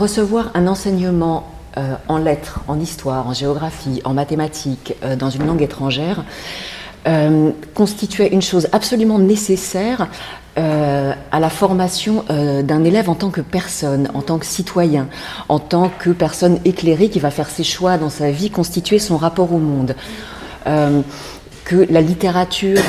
[0.00, 5.46] Recevoir un enseignement euh, en lettres, en histoire, en géographie, en mathématiques, euh, dans une
[5.46, 6.24] langue étrangère,
[7.06, 10.08] euh, constituait une chose absolument nécessaire
[10.56, 15.08] à la formation d'un élève en tant que personne, en tant que citoyen,
[15.48, 19.16] en tant que personne éclairée qui va faire ses choix dans sa vie, constituer son
[19.16, 19.94] rapport au monde.
[20.66, 22.82] que la littérature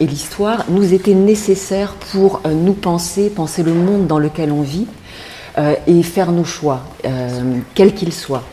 [0.00, 4.88] et l'histoire nous étaient nécessaires pour nous penser, penser le monde dans lequel on vit,
[5.58, 8.44] euh, et faire nos choix, euh, quels qu'ils soient.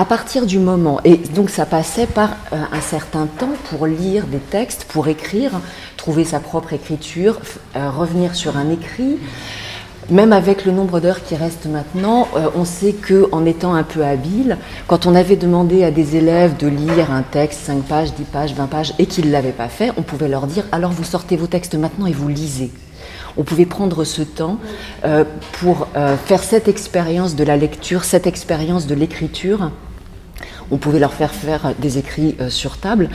[0.00, 4.26] Euh, à partir du moment, et donc ça passait par un certain temps pour lire
[4.26, 5.52] des textes, pour écrire,
[5.96, 7.38] trouver sa propre écriture,
[7.74, 9.18] revenir sur un écrit.
[10.10, 14.04] Même avec le nombre d'heures qui reste maintenant, on sait que en étant un peu
[14.04, 14.58] habile,
[14.88, 18.54] quand on avait demandé à des élèves de lire un texte 5 pages, 10 pages,
[18.54, 21.36] 20 pages et qu'ils ne l'avaient pas fait, on pouvait leur dire alors vous sortez
[21.36, 22.70] vos textes maintenant et vous lisez
[23.36, 24.58] on pouvait prendre ce temps
[25.04, 25.24] euh,
[25.60, 29.70] pour euh, faire cette expérience de la lecture, cette expérience de l'écriture.
[30.70, 33.08] On pouvait leur faire faire des écrits euh, sur table.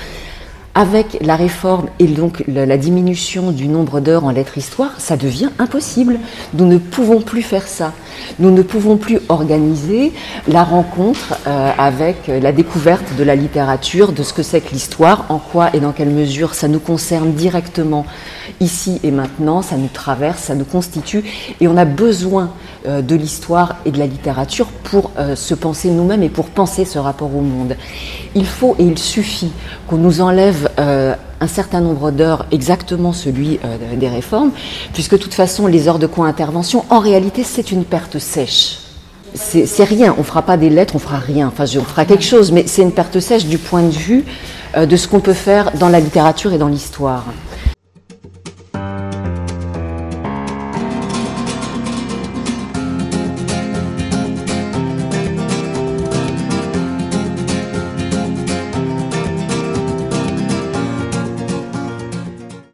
[0.77, 5.49] Avec la réforme et donc la diminution du nombre d'heures en lettres histoire, ça devient
[5.57, 6.19] impossible.
[6.53, 7.93] Nous ne pouvons plus faire ça.
[8.39, 10.11] Nous ne pouvons plus organiser
[10.49, 15.37] la rencontre avec la découverte de la littérature, de ce que c'est que l'histoire, en
[15.37, 18.05] quoi et dans quelle mesure ça nous concerne directement
[18.59, 21.23] ici et maintenant, ça nous traverse, ça nous constitue,
[21.59, 22.51] et on a besoin
[22.87, 26.85] euh, de l'histoire et de la littérature pour euh, se penser nous-mêmes et pour penser
[26.85, 27.75] ce rapport au monde.
[28.35, 29.51] Il faut et il suffit
[29.87, 33.59] qu'on nous enlève euh, un certain nombre d'heures, exactement celui
[33.97, 34.51] des réformes,
[34.93, 38.79] puisque de toute façon, les heures de co-intervention, en réalité, c'est une perte sèche.
[39.33, 42.53] C'est rien, on fera pas des lettres, on fera rien, enfin on fera quelque chose,
[42.53, 44.23] mais c'est une perte sèche du point de vue
[44.77, 47.25] de ce qu'on peut faire dans la littérature et dans l'histoire.